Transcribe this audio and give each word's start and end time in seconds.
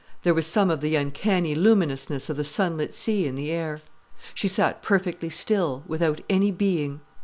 There 0.23 0.33
was 0.33 0.47
some 0.47 0.71
of 0.71 0.81
the 0.81 0.95
uncanny 0.95 1.53
luminousness 1.53 2.27
of 2.27 2.35
the 2.35 2.43
sunlit 2.43 2.91
sea 2.91 3.27
in 3.27 3.35
the 3.35 3.51
air. 3.51 3.83
She 4.33 4.47
sat 4.47 4.81
perfectly 4.81 5.29
still, 5.29 5.83
without 5.85 6.21
any 6.27 6.49
being. 6.49 7.01